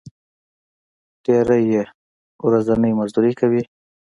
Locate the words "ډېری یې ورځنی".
1.23-2.91